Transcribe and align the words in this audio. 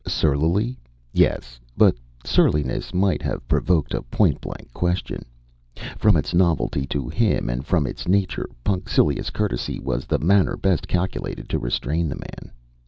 Surlily? 0.07 0.79
Yes, 1.13 1.59
but 1.77 1.95
surliness 2.25 2.91
might 2.91 3.21
have 3.21 3.47
provoked 3.47 3.93
a 3.93 4.01
point 4.01 4.41
blank 4.41 4.73
question. 4.73 5.21
From 5.95 6.17
its 6.17 6.33
novelty 6.33 6.87
to 6.87 7.07
him 7.07 7.51
and 7.51 7.63
from 7.63 7.85
its 7.85 8.07
nature, 8.07 8.49
punctilious 8.63 9.29
courtesy 9.29 9.79
was 9.79 10.07
the 10.07 10.17
manner 10.17 10.57
best 10.57 10.87
calculated 10.87 11.47
to 11.49 11.59
restrain 11.59 12.09
the 12.09 12.15
man. 12.15 12.51